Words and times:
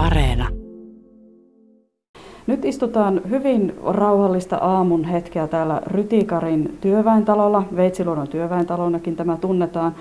Areena. 0.00 0.48
Nyt 2.46 2.64
istutaan 2.64 3.20
hyvin 3.30 3.74
rauhallista 3.86 4.56
aamun 4.56 5.04
hetkeä 5.04 5.46
täällä 5.46 5.80
Rytikarin 5.86 6.78
työväentalolla. 6.80 7.62
Veitsiluodon 7.76 8.28
työväentalonakin 8.28 9.16
tämä 9.16 9.36
tunnetaan. 9.36 9.94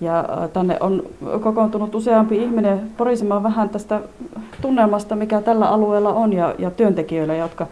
Ja 0.00 0.24
tänne 0.52 0.76
on 0.80 1.02
kokoontunut 1.40 1.94
useampi 1.94 2.42
ihminen 2.42 2.80
porisemaan 2.96 3.42
vähän 3.42 3.68
tästä 3.68 4.00
tunnelmasta, 4.60 5.16
mikä 5.16 5.40
tällä 5.40 5.68
alueella 5.68 6.12
on, 6.12 6.32
ja, 6.32 6.54
ja 6.58 6.70
työntekijöillä, 6.70 7.34
jotka 7.34 7.66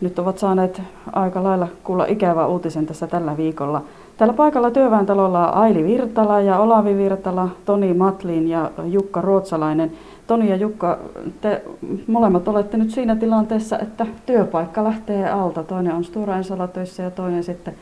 nyt 0.00 0.18
ovat 0.18 0.38
saaneet 0.38 0.82
aika 1.12 1.42
lailla 1.42 1.68
kuulla 1.84 2.04
ikävää 2.04 2.46
uutisen 2.46 2.86
tässä 2.86 3.06
tällä 3.06 3.36
viikolla. 3.36 3.82
Täällä 4.16 4.34
paikalla 4.34 4.70
työväentalolla 4.70 5.48
on 5.52 5.54
Aili 5.54 5.84
Virtala 5.84 6.40
ja 6.40 6.58
Olavi 6.58 6.96
Virtala, 6.96 7.48
Toni 7.64 7.94
Matlin 7.94 8.48
ja 8.48 8.70
Jukka 8.84 9.20
Ruotsalainen. 9.20 9.92
Toni 10.28 10.50
ja 10.50 10.56
Jukka, 10.56 10.98
te 11.40 11.62
molemmat 12.06 12.48
olette 12.48 12.76
nyt 12.76 12.90
siinä 12.90 13.16
tilanteessa, 13.16 13.78
että 13.78 14.06
työpaikka 14.26 14.84
lähtee 14.84 15.30
alta. 15.30 15.62
Toinen 15.62 15.92
on 15.92 16.04
Stura 16.04 16.36
Ensola 16.36 16.68
töissä 16.68 17.02
ja 17.02 17.10
toinen 17.10 17.44
sitten 17.44 17.74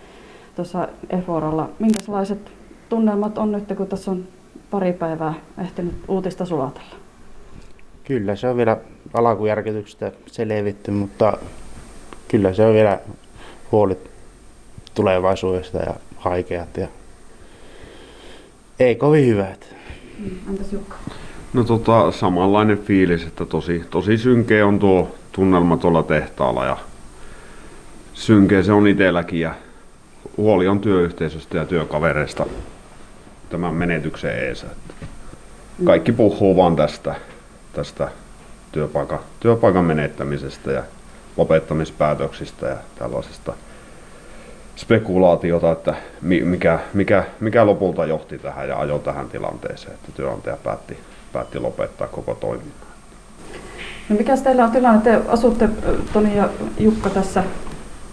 tuossa 0.57 0.89
Eforalla. 1.11 1.71
Minkälaiset 1.79 2.39
tunnelmat 2.89 3.39
on 3.39 3.53
nyt, 3.53 3.65
kun 3.77 3.87
tässä 3.87 4.11
on 4.11 4.25
pari 4.71 4.93
päivää 4.93 5.35
ehtinyt 5.59 5.95
uutista 6.09 6.45
sulatella? 6.45 6.97
Kyllä 8.05 8.37
se 8.37 8.49
on 8.49 8.57
vielä 8.57 8.77
alkujärkytyksestä 9.15 10.13
selvitty, 10.27 10.91
mutta 10.91 11.39
kyllä 12.29 12.53
se 12.53 12.67
on 12.67 12.75
vielä 12.75 12.99
huolit 13.73 14.11
tulevaisuudesta 14.95 15.79
ja 15.79 15.95
haikeat 16.17 16.77
ja 16.77 16.89
ei 18.79 18.95
kovin 18.95 19.27
hyvät. 19.27 19.75
Mm, 20.19 20.39
entäs 20.51 20.73
Jukka? 20.73 20.97
No 21.53 21.65
tota, 21.65 22.13
samanlainen 22.13 22.79
fiilis, 22.79 23.23
että 23.27 23.45
tosi, 23.45 23.85
tosi 23.91 24.19
synkeä 24.19 24.67
on 24.67 24.79
tuo 24.79 25.15
tunnelma 25.33 25.77
tuolla 25.77 26.03
tehtaalla 26.03 26.65
ja 26.65 26.77
synkeä 28.15 28.63
se 28.63 28.73
on 28.73 28.87
itselläkin 28.87 29.41
ja 29.41 29.55
huoli 30.37 30.69
on 30.69 30.81
työyhteisöstä 30.81 31.59
ja 31.59 31.65
työkavereista 31.65 32.47
tämän 33.51 33.75
menetyksen 33.75 34.39
eessä. 34.39 34.67
Kaikki 35.85 36.13
puhuu 36.13 36.57
vaan 36.57 36.77
tästä, 36.77 37.15
tästä 37.73 38.09
työpaikan, 38.73 39.19
työpaikan 39.41 39.85
menettämisestä 39.85 40.73
ja 40.73 40.83
lopettamispäätöksistä 41.37 42.67
ja 42.67 42.77
tällaisesta 42.99 43.53
spekulaatiota, 44.77 45.73
että 45.73 45.95
mikä, 46.23 46.79
mikä, 46.95 47.25
mikä 47.41 47.67
lopulta 47.67 48.07
johti 48.07 48.39
tähän 48.39 48.69
ja 48.69 48.79
ajoi 48.79 48.99
tähän 48.99 49.29
tilanteeseen, 49.29 49.95
että 49.95 50.13
työnantaja 50.13 50.57
päätti, 50.57 50.99
päätti 51.37 51.61
lopettaa 51.61 52.09
koko 52.09 52.35
toiminnan. 52.35 52.89
No 54.09 54.17
mikä 54.17 54.37
teillä 54.37 54.65
on 54.65 54.71
tilanne? 54.71 55.01
Te 55.03 55.23
asutte 55.29 55.69
Toni 56.13 56.37
ja 56.37 56.49
Jukka 56.79 57.11
tässä 57.11 57.45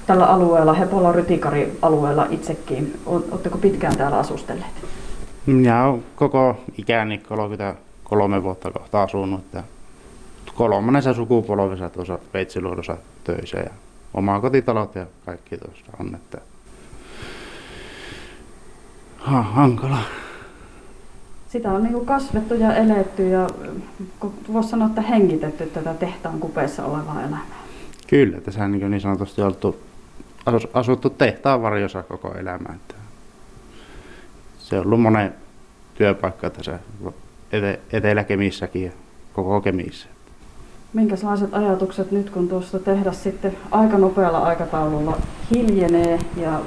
tällä 0.07 0.25
alueella, 0.25 0.73
Hepola 0.73 1.11
Rytikari 1.11 1.77
alueella 1.81 2.27
itsekin. 2.29 2.99
Oletteko 3.05 3.57
pitkään 3.57 3.97
täällä 3.97 4.17
asustelleet? 4.17 4.71
Minä 5.45 5.85
olen 5.85 6.03
koko 6.15 6.57
ikäni 6.77 7.17
33 7.17 8.43
vuotta 8.43 8.71
kohta 8.71 9.03
asunut. 9.03 9.39
Että 9.39 9.63
kolmannessa 10.55 11.13
sukupolvessa 11.13 11.89
tuossa 11.89 12.19
Veitsiluodossa 12.33 12.97
töissä 13.23 13.57
ja 13.57 13.69
omaa 14.13 14.39
kotitalot 14.39 14.95
ja 14.95 15.05
kaikki 15.25 15.57
tuossa 15.57 15.85
on. 15.99 16.15
Että 16.15 16.37
ha, 19.17 19.41
hankala. 19.41 19.97
Sitä 21.53 21.71
on 21.71 21.83
niin 21.83 22.05
kasvettu 22.05 22.53
ja 22.53 22.75
eletty 22.75 23.29
ja 23.29 23.47
voisi 24.53 24.69
sanoa, 24.69 24.87
että 24.87 25.01
hengitetty 25.01 25.65
tätä 25.65 25.93
tehtaan 25.93 26.39
kupeessa 26.39 26.85
olevaa 26.85 27.19
elämää. 27.19 27.45
Kyllä, 28.07 28.41
tässä 28.41 28.63
on 28.63 28.71
niin, 28.71 28.91
niin 28.91 29.01
sanotusti 29.01 29.41
oltu 29.41 29.79
asuttu 30.73 31.09
tehtaan 31.09 31.61
varjossa 31.61 32.03
koko 32.03 32.33
elämä. 32.33 32.73
Että 32.75 32.95
se 34.59 34.79
on 34.79 34.85
ollut 34.85 35.01
monen 35.01 35.33
työpaikka 35.95 36.49
tässä 36.49 36.79
Etelä-Kemissäkin 37.93 38.83
ja 38.83 38.91
koko 39.33 39.61
Kemissä. 39.61 40.07
Minkälaiset 40.93 41.53
ajatukset 41.53 42.11
nyt, 42.11 42.29
kun 42.29 42.49
tuosta 42.49 42.79
tehdas 42.79 43.23
sitten 43.23 43.57
aika 43.71 43.97
nopealla 43.97 44.39
aikataululla 44.39 45.17
hiljenee 45.51 46.19
ja 46.37 46.61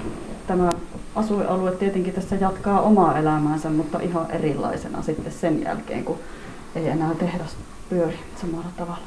tämä 0.46 0.70
asuinalue 1.16 1.72
tietenkin 1.72 2.14
tässä 2.14 2.36
jatkaa 2.36 2.80
omaa 2.80 3.18
elämäänsä, 3.18 3.70
mutta 3.70 4.00
ihan 4.00 4.30
erilaisena 4.30 5.02
sitten 5.02 5.32
sen 5.32 5.62
jälkeen, 5.62 6.04
kun 6.04 6.18
ei 6.74 6.88
enää 6.88 7.14
tehdas 7.14 7.56
pyöri 7.90 8.18
samalla 8.40 8.68
tavalla. 8.76 9.06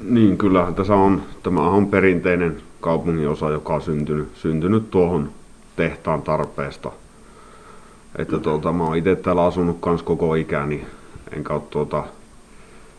Niin, 0.00 0.38
kyllä 0.38 0.72
tässä 0.76 0.94
on, 0.94 1.22
tämä 1.42 1.60
on 1.60 1.86
perinteinen 1.86 2.56
kaupungin 2.80 3.28
osa, 3.28 3.50
joka 3.50 3.74
on 3.74 3.82
syntynyt, 3.82 4.28
syntynyt 4.34 4.90
tuohon 4.90 5.30
tehtaan 5.76 6.22
tarpeesta. 6.22 6.92
Että 8.18 8.38
tuota, 8.38 8.72
mä 8.72 8.84
oon 8.84 8.96
itse 8.96 9.16
täällä 9.16 9.44
asunut 9.44 9.76
kans 9.80 10.02
koko 10.02 10.34
ikäni, 10.34 10.86
enkä 11.32 11.54
ole, 11.54 11.62
tuota, 11.70 12.04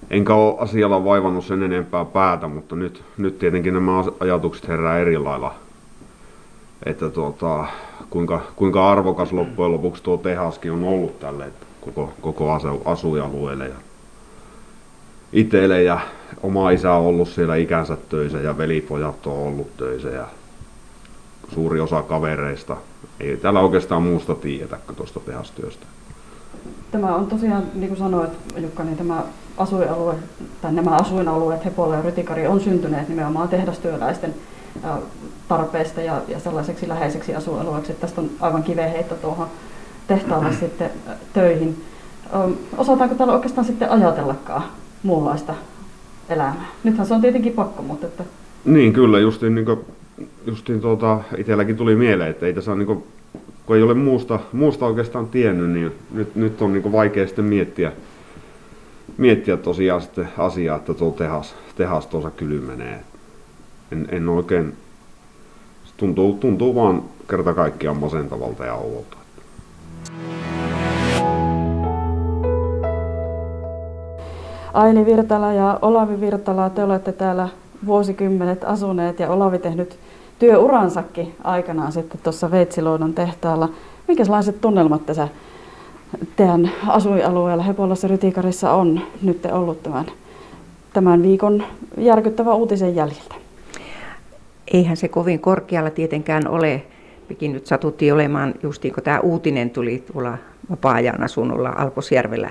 enkä 0.09 0.33
ole 0.33 0.55
asialla 0.59 1.05
vaivannut 1.05 1.45
sen 1.45 1.63
enempää 1.63 2.05
päätä, 2.05 2.47
mutta 2.47 2.75
nyt, 2.75 3.03
nyt 3.17 3.39
tietenkin 3.39 3.73
nämä 3.73 4.03
ajatukset 4.19 4.67
herää 4.67 4.99
eri 4.99 5.17
lailla. 5.17 5.55
Että 6.85 7.09
tuota, 7.09 7.65
kuinka, 8.09 8.41
kuinka 8.55 8.91
arvokas 8.91 9.31
loppujen 9.31 9.71
lopuksi 9.71 10.03
tuo 10.03 10.17
tehaskin 10.17 10.71
on 10.71 10.83
ollut 10.83 11.19
tälle 11.19 11.45
koko, 11.81 12.13
koko 12.21 12.51
asu, 12.51 12.81
asuinalueelle. 12.85 13.67
Ja 13.67 13.75
itselle 15.33 15.83
ja 15.83 15.99
oma 16.43 16.69
isä 16.69 16.93
on 16.93 17.05
ollut 17.05 17.29
siellä 17.29 17.55
ikänsä 17.55 17.97
töissä 18.09 18.37
ja 18.37 18.57
velipojat 18.57 19.27
on 19.27 19.33
ollut 19.33 19.77
töissä 19.77 20.09
ja 20.09 20.25
suuri 21.53 21.79
osa 21.79 22.01
kavereista. 22.01 22.77
Ei 23.19 23.37
täällä 23.37 23.59
oikeastaan 23.59 24.03
muusta 24.03 24.35
tiedetä 24.35 24.77
kuin 24.85 24.95
tuosta 24.95 25.19
tehastyöstä. 25.19 25.85
Tämä 26.91 27.15
on 27.15 27.27
tosiaan, 27.27 27.63
niin 27.73 27.87
kuin 27.87 27.97
sanoit 27.97 28.31
Jukka, 28.57 28.83
niin 28.83 28.97
tämä 28.97 29.23
asuinalue, 29.57 30.15
tai 30.61 30.71
nämä 30.71 30.95
asuinalueet 30.95 31.65
Hepola 31.65 31.95
ja 31.95 32.01
Rytikari 32.01 32.47
on 32.47 32.59
syntyneet 32.59 33.09
nimenomaan 33.09 33.49
tehdastyöläisten 33.49 34.35
tarpeesta 35.47 36.01
ja, 36.01 36.21
ja 36.27 36.39
sellaiseksi 36.39 36.87
läheiseksi 36.87 37.35
asuinalueeksi, 37.35 37.91
että 37.91 38.01
tästä 38.01 38.21
on 38.21 38.29
aivan 38.39 38.63
kiveheitto 38.63 39.15
tuohon 39.15 39.47
tehtaalle 40.07 40.53
sitten 40.53 40.91
töihin. 41.33 41.83
Osataanko 42.77 43.15
täällä 43.15 43.33
oikeastaan 43.33 43.65
sitten 43.65 43.91
ajatellakaan 43.91 44.63
muunlaista 45.03 45.53
elämää? 46.29 46.65
Nythän 46.83 47.07
se 47.07 47.13
on 47.13 47.21
tietenkin 47.21 47.53
pakko, 47.53 47.81
mutta 47.83 48.07
että... 48.07 48.23
Niin, 48.65 48.93
kyllä, 48.93 49.19
justiin, 49.19 49.55
niin 49.55 49.65
kuin, 49.65 49.79
justiin 50.45 50.81
tuota, 50.81 51.19
itselläkin 51.37 51.77
tuli 51.77 51.95
mieleen, 51.95 52.29
että 52.29 52.45
ei 52.45 52.53
tässä 52.53 52.75
niin 52.75 52.85
kuin, 52.85 53.03
kun 53.65 53.75
ei 53.75 53.83
ole 53.83 53.93
muusta, 53.93 54.39
muusta 54.53 54.85
oikeastaan 54.85 55.27
tiennyt, 55.27 55.69
niin 55.69 55.91
nyt, 56.11 56.35
nyt 56.35 56.61
on 56.61 56.73
niin 56.73 56.91
vaikea 56.91 57.27
sitten 57.27 57.45
miettiä, 57.45 57.91
miettiä 59.17 59.57
tosiaan 59.57 60.01
sitten 60.01 60.29
asiaa, 60.37 60.77
että 60.77 60.93
tuo 60.93 61.11
tehas, 61.11 61.55
tehas 61.75 62.07
tuossa 62.07 62.31
kylmenee. 62.31 63.03
En, 63.91 64.07
en 64.11 64.29
oikein, 64.29 64.73
tuntuu, 65.97 66.33
tuntuu 66.33 66.75
vaan 66.75 67.03
kerta 67.29 67.53
kaikkiaan 67.53 67.97
masentavalta 67.97 68.65
ja 68.65 68.73
oudolta. 68.73 69.17
Aini 74.73 75.05
Virtala 75.05 75.53
ja 75.53 75.79
Olavi 75.81 76.21
Virtala, 76.21 76.69
te 76.69 76.83
olette 76.83 77.11
täällä 77.11 77.49
vuosikymmenet 77.85 78.63
asuneet 78.63 79.19
ja 79.19 79.29
Olavi 79.29 79.59
tehnyt 79.59 79.99
työuransakin 80.39 81.35
aikanaan 81.43 81.91
sitten 81.91 82.19
tuossa 82.23 82.51
Veitsiluodon 82.51 83.13
tehtaalla. 83.13 83.69
Minkälaiset 84.07 84.61
tunnelmat 84.61 85.05
tässä 85.05 85.27
teidän 86.35 86.71
asuinalueella 86.87 87.63
Hepolassa 87.63 88.07
Rytikarissa 88.07 88.73
on 88.73 89.01
nyt 89.21 89.45
ollut 89.45 89.83
tämän, 89.83 90.05
tämän 90.93 91.23
viikon 91.23 91.63
järkyttävä 91.97 92.53
uutisen 92.53 92.95
jäljiltä? 92.95 93.44
Eihän 94.75 94.97
se 94.97 95.07
kovin 95.07 95.39
korkealla 95.39 95.89
tietenkään 95.89 96.47
ole. 96.47 96.81
Mekin 97.29 97.53
nyt 97.53 97.65
satuttiin 97.65 98.13
olemaan, 98.13 98.53
justiin 98.63 98.93
kun 98.93 99.03
tämä 99.03 99.19
uutinen 99.19 99.69
tuli 99.69 100.03
tuolla 100.13 100.37
vapaa-ajan 100.69 101.23
asunnolla 101.23 101.69
Alposjärvellä. 101.69 102.49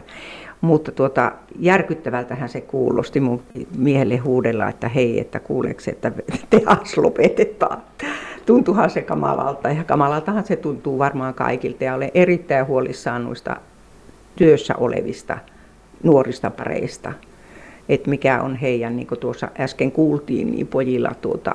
Mutta 0.61 0.93
tuota, 0.93 1.33
järkyttävältähän 1.59 2.49
se 2.49 2.61
kuulosti 2.61 3.21
mun 3.21 3.43
miehelle 3.77 4.17
huudella, 4.17 4.69
että 4.69 4.89
hei, 4.89 5.21
että 5.21 5.41
kuuleeko 5.41 5.81
että 5.87 6.13
tehas 6.51 6.97
lopetetaan. 6.97 7.83
Tuntuuhan 8.47 8.91
se 8.91 9.03
kamalalta 9.03 9.69
ja 9.69 9.85
kamalaltahan 9.85 10.47
se 10.47 10.57
tuntuu 10.57 10.99
varmaan 10.99 11.35
kaikilta 11.35 11.85
ja 11.85 11.95
olen 11.95 12.11
erittäin 12.15 12.67
huolissaan 12.67 13.25
noista 13.25 13.57
työssä 14.37 14.75
olevista 14.77 15.39
nuorista 16.03 16.51
pareista. 16.51 17.13
Että 17.89 18.11
mikä 18.11 18.43
on 18.43 18.57
heidän, 18.57 18.97
niin 18.97 19.07
kuin 19.07 19.21
tuossa 19.21 19.49
äsken 19.61 19.93
kuultiin, 19.93 20.51
niin 20.51 20.67
pojilla 20.67 21.13
tuota, 21.21 21.55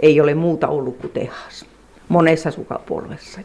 ei 0.00 0.20
ole 0.20 0.34
muuta 0.34 0.68
ollut 0.68 0.96
kuin 0.96 1.12
tehas 1.12 1.66
monessa 2.08 2.50
sukupolvessa. 2.50 3.40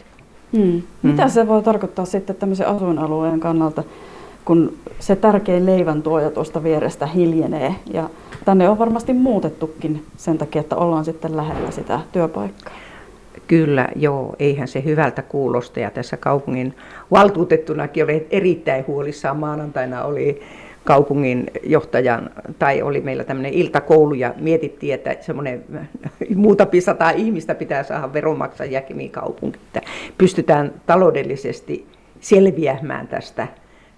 Hmm. 0.57 0.81
Mitä 1.01 1.23
mm. 1.23 1.29
se 1.29 1.47
voi 1.47 1.63
tarkoittaa 1.63 2.05
sitten 2.05 2.35
tämmöisen 2.35 2.67
asuinalueen 2.67 3.39
kannalta? 3.39 3.83
kun 4.45 4.77
se 4.99 5.15
tärkein 5.15 5.65
leivän 5.65 6.01
tuoja 6.03 6.31
tuosta 6.31 6.63
vierestä 6.63 7.05
hiljenee. 7.05 7.75
Ja 7.93 8.09
tänne 8.45 8.69
on 8.69 8.79
varmasti 8.79 9.13
muutettukin 9.13 10.05
sen 10.17 10.37
takia, 10.37 10.59
että 10.59 10.75
ollaan 10.75 11.05
sitten 11.05 11.37
lähellä 11.37 11.71
sitä 11.71 11.99
työpaikkaa. 12.11 12.73
Kyllä, 13.47 13.87
joo, 13.95 14.35
eihän 14.39 14.67
se 14.67 14.83
hyvältä 14.83 15.21
kuulosta. 15.21 15.79
Ja 15.79 15.91
tässä 15.91 16.17
kaupungin 16.17 16.73
valtuutettunakin 17.11 18.03
oli 18.03 18.27
erittäin 18.31 18.87
huolissaan. 18.87 19.37
Maanantaina 19.37 20.03
oli 20.03 20.41
kaupungin 20.83 21.51
johtajan, 21.63 22.29
tai 22.59 22.81
oli 22.81 23.01
meillä 23.01 23.23
tämmöinen 23.23 23.53
iltakoulu 23.53 24.13
ja 24.13 24.33
mietittiin, 24.37 24.93
että 24.93 25.15
semmoinen 25.21 25.63
muutama 26.35 26.71
sata 26.79 27.09
ihmistä 27.09 27.55
pitää 27.55 27.83
saada 27.83 28.13
veronmaksajia 28.13 28.81
Kemin 28.81 29.11
kaupunki, 29.11 29.59
että 29.67 29.81
pystytään 30.17 30.73
taloudellisesti 30.85 31.87
selviämään 32.19 33.07
tästä 33.07 33.47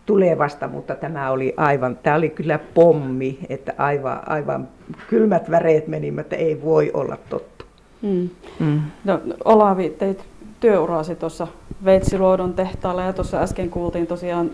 tulevasta, 0.05 0.67
mutta 0.67 0.95
tämä 0.95 1.31
oli 1.31 1.53
aivan, 1.57 1.97
tämä 2.03 2.15
oli 2.15 2.29
kyllä 2.29 2.59
pommi, 2.73 3.39
että 3.49 3.73
aivan, 3.77 4.19
aivan 4.29 4.67
kylmät 5.09 5.51
väreet 5.51 5.87
meni, 5.87 6.13
että 6.19 6.35
ei 6.35 6.61
voi 6.61 6.91
olla 6.93 7.17
totta. 7.29 7.65
Mm. 8.01 8.29
Mm. 8.59 8.81
No, 9.03 9.21
Olavi, 9.45 9.89
teit 9.89 10.25
työurasi 10.59 11.15
tuossa 11.15 11.47
Veitsiluodon 11.85 12.53
tehtaalla 12.53 13.03
ja 13.03 13.13
tuossa 13.13 13.41
äsken 13.41 13.69
kuultiin 13.69 14.07
tosiaan 14.07 14.51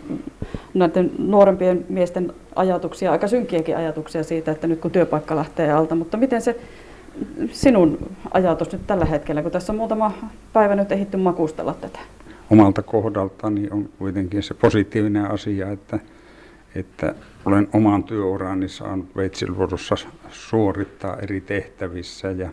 näiden 0.74 1.12
nuorempien 1.18 1.86
miesten 1.90 2.34
ajatuksia, 2.56 3.12
aika 3.12 3.28
synkiäkin 3.28 3.78
ajatuksia 3.78 4.24
siitä, 4.24 4.52
että 4.52 4.68
nyt 4.68 4.80
kun 4.80 4.92
työpaikka 4.92 5.36
lähtee 5.36 5.72
alta, 5.72 5.96
mutta 5.96 6.18
miten 6.18 6.42
se 6.42 6.60
sinun 7.52 7.98
ajatus 8.32 8.72
nyt 8.72 8.88
tällä 8.88 9.06
hetkellä, 9.06 9.42
kun 9.42 9.52
tässä 9.52 9.74
on 9.74 9.78
muutama 9.78 10.12
päivä 10.54 10.76
nyt 10.76 10.92
ehitty 10.92 11.18
makustella 11.18 11.74
tätä? 11.74 12.00
Omalta 12.50 12.82
kohdaltani 12.82 13.68
on 13.72 13.90
kuitenkin 13.98 14.44
se 14.44 14.54
positiivinen 14.54 15.32
asia, 15.32 15.72
että, 15.72 16.00
että 16.76 17.16
olen 17.46 17.68
oman 17.74 18.04
työurani 18.04 18.70
saanut 18.70 19.16
Veitsiluodossa 19.16 19.96
suorittaa 20.30 21.18
eri 21.18 21.42
tehtävissä 21.42 22.32
ja 22.32 22.50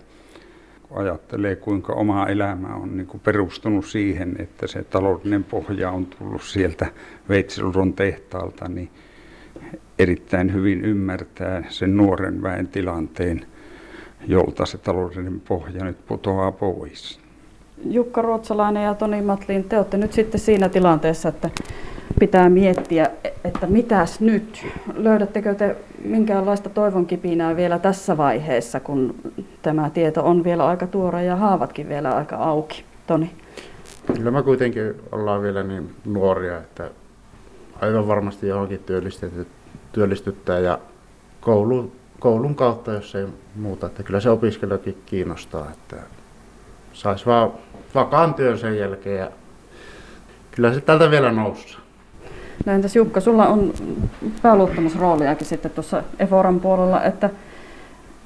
ajattelee, 0.91 1.57
kuinka 1.57 1.93
oma 1.93 2.27
elämä 2.27 2.75
on 2.75 2.97
niin 2.97 3.07
kuin 3.07 3.21
perustunut 3.21 3.87
siihen, 3.87 4.37
että 4.39 4.67
se 4.67 4.83
taloudellinen 4.83 5.45
pohja 5.45 5.91
on 5.91 6.07
tullut 6.07 6.43
sieltä 6.43 6.87
Veitsiluodon 7.29 7.93
tehtaalta, 7.93 8.69
niin 8.69 8.91
erittäin 9.99 10.53
hyvin 10.53 10.85
ymmärtää 10.85 11.65
sen 11.69 11.97
nuoren 11.97 12.43
väen 12.43 12.69
tilanteen, 12.69 13.47
jolta 14.27 14.67
se 14.67 14.79
taloudellinen 14.79 15.41
pohja 15.41 15.85
nyt 15.85 16.07
putoaa 16.07 16.53
pois. 16.53 17.21
Jukka 17.85 18.23
Ruotsalainen 18.23 18.85
ja 18.85 18.95
Toni 18.95 19.23
Matlin, 19.23 19.65
te 19.65 19.77
olette 19.77 19.97
nyt 19.97 20.13
sitten 20.13 20.41
siinä 20.41 20.69
tilanteessa, 20.69 21.29
että 21.29 21.51
pitää 22.21 22.49
miettiä, 22.49 23.11
että 23.45 23.67
mitäs 23.67 24.21
nyt? 24.21 24.67
Löydättekö 24.95 25.55
te 25.55 25.77
minkäänlaista 26.05 26.69
toivon 26.69 27.07
kipinää 27.07 27.57
vielä 27.57 27.79
tässä 27.79 28.17
vaiheessa, 28.17 28.81
kun 28.81 29.15
tämä 29.63 29.91
tieto 29.91 30.25
on 30.25 30.45
vielä 30.45 30.67
aika 30.67 30.87
tuore 30.87 31.25
ja 31.25 31.37
haavatkin 31.37 31.89
vielä 31.89 32.17
aika 32.17 32.37
auki? 32.37 32.85
Toni? 33.07 33.31
Kyllä 34.17 34.31
me 34.31 34.43
kuitenkin 34.43 34.95
ollaan 35.13 35.43
vielä 35.43 35.63
niin 35.63 35.95
nuoria, 36.05 36.59
että 36.59 36.91
aivan 37.81 38.09
varmasti 38.09 38.49
johonkin 38.49 38.85
työllistyttää 39.93 40.59
ja 40.59 40.79
koulun, 41.41 41.93
koulun 42.19 42.55
kautta, 42.55 42.93
jos 42.93 43.15
ei 43.15 43.27
muuta. 43.57 43.87
Että 43.87 44.03
kyllä 44.03 44.21
se 44.21 44.31
opiskelijakin 44.31 45.03
kiinnostaa, 45.07 45.71
että 45.71 45.97
saisi 46.93 47.27
vaan 47.27 47.53
vakaan 47.95 48.35
työn 48.35 48.59
sen 48.59 48.79
jälkeen 48.79 49.19
ja 49.19 49.31
kyllä 50.51 50.75
se 50.75 50.81
tältä 50.81 51.11
vielä 51.11 51.33
noussut. 51.33 51.86
No 52.67 52.73
entäs 52.73 52.97
Jukka, 52.97 53.21
sulla 53.21 53.47
on 53.47 53.73
pääluottamusrooliakin 54.43 55.47
sitten 55.47 55.71
tuossa 55.71 56.03
Eforan 56.19 56.61
puolella, 56.61 57.05
että 57.05 57.31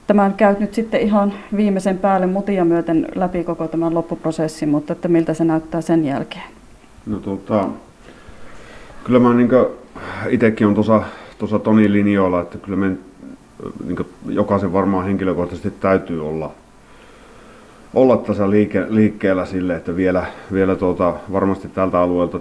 tämän 0.06 0.34
käyt 0.34 0.60
nyt 0.60 0.74
sitten 0.74 1.00
ihan 1.00 1.32
viimeisen 1.56 1.98
päälle 1.98 2.26
mutia 2.26 2.64
myöten 2.64 3.06
läpi 3.14 3.44
koko 3.44 3.68
tämän 3.68 3.94
loppuprosessin, 3.94 4.68
mutta 4.68 4.92
että 4.92 5.08
miltä 5.08 5.34
se 5.34 5.44
näyttää 5.44 5.80
sen 5.80 6.04
jälkeen? 6.04 6.44
No 7.06 7.18
tota, 7.18 7.68
kyllä 9.04 9.18
mä 9.18 9.34
niin 9.34 9.50
itsekin 10.28 10.66
on 10.66 10.74
tuossa, 10.74 11.02
tuossa 11.38 11.58
Tonin 11.58 11.92
linjoilla, 11.92 12.40
että 12.40 12.58
kyllä 12.58 12.76
me 12.76 12.96
niin 13.86 14.06
jokaisen 14.28 14.72
varmaan 14.72 15.04
henkilökohtaisesti 15.06 15.70
täytyy 15.70 16.28
olla, 16.28 16.50
olla 17.94 18.16
tässä 18.16 18.50
liike, 18.50 18.86
liikkeellä 18.88 19.46
sille, 19.46 19.76
että 19.76 19.96
vielä, 19.96 20.26
vielä 20.52 20.76
tuota, 20.76 21.14
varmasti 21.32 21.68
tältä 21.68 22.00
alueelta 22.00 22.40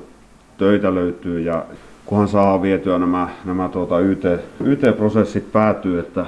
töitä 0.59 0.95
löytyy 0.95 1.39
ja 1.39 1.65
kunhan 2.05 2.27
saa 2.27 2.61
vietyä 2.61 2.99
nämä, 2.99 3.29
nämä 3.45 3.69
tuota 3.69 3.99
YT, 3.99 4.23
YT-prosessit 4.63 5.51
päätyy, 5.51 5.99
että 5.99 6.25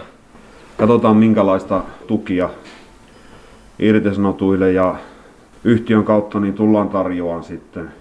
katsotaan 0.77 1.17
minkälaista 1.17 1.83
tukia 2.07 2.49
irtisanotuille 3.79 4.71
ja 4.71 4.95
yhtiön 5.63 6.03
kautta 6.03 6.39
niin 6.39 6.53
tullaan 6.53 6.89
tarjoamaan 6.89 7.43
sitten, 7.43 7.91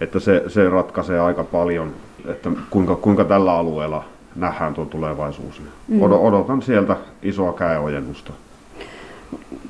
että 0.00 0.20
se, 0.20 0.44
se 0.48 0.68
ratkaisee 0.68 1.20
aika 1.20 1.44
paljon, 1.44 1.92
että 2.26 2.50
kuinka, 2.70 2.96
kuinka 2.96 3.24
tällä 3.24 3.52
alueella 3.52 4.04
nähdään 4.36 4.74
tuo 4.74 4.84
tulevaisuus. 4.84 5.62
Mm. 5.88 6.02
Odotan 6.02 6.62
sieltä 6.62 6.96
isoa 7.22 7.52
käeojennusta. 7.52 8.32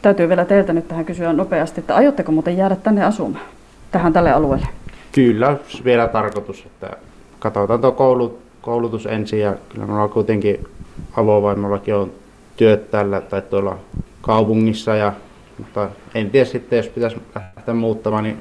Täytyy 0.03 0.29
vielä 0.29 0.45
teiltä 0.45 0.73
nyt 0.73 0.89
tähän 0.89 1.05
kysyä 1.05 1.33
nopeasti, 1.33 1.81
että 1.81 1.97
aiotteko 1.97 2.33
muuten 2.33 2.57
jäädä 2.57 2.77
tänne 2.77 3.05
asumaan, 3.05 3.45
tähän 3.91 4.13
tälle 4.13 4.33
alueelle? 4.33 4.67
Kyllä, 5.13 5.57
vielä 5.85 6.09
tarkoitus, 6.09 6.67
että 6.67 6.91
katsotaan 7.39 7.81
tuo 7.81 7.93
koulut, 7.93 8.39
koulutus 8.63 9.07
ensin 9.07 9.41
ja 9.41 9.55
kyllä 9.69 9.87
minulla 9.87 10.09
kuitenkin 10.09 10.69
avovaimollakin 11.17 11.95
on 11.95 12.13
työt 12.57 12.91
tällä 12.91 13.21
tai 13.21 13.43
tuolla 13.43 13.79
kaupungissa 14.23 14.97
ja 14.97 15.13
mutta 15.59 15.91
en 16.15 16.31
tiedä 16.31 16.45
sitten, 16.45 16.77
jos 16.77 16.89
pitäisi 16.89 17.17
lähteä 17.35 17.75
muuttamaan, 17.75 18.25
niin 18.25 18.41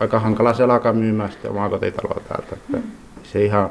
aika 0.00 0.20
hankala 0.20 0.54
se 0.54 0.62
alkaa 0.62 0.92
myymään 0.92 1.32
sitten 1.32 1.50
omaa 1.50 1.68
kotitaloa 1.68 2.20
täältä. 2.28 2.56
Että 2.56 2.88
se 3.22 3.44
ihan 3.44 3.70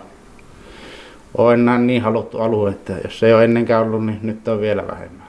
on 1.38 1.54
enää 1.54 1.78
niin 1.78 2.02
haluttu 2.02 2.38
alue, 2.38 2.70
että 2.70 2.94
jos 3.04 3.24
ei 3.24 3.34
ole 3.34 3.44
ennenkään 3.44 3.84
ollut, 3.84 4.06
niin 4.06 4.20
nyt 4.22 4.48
on 4.48 4.62
vielä 4.62 4.88
vähemmän. 4.88 5.23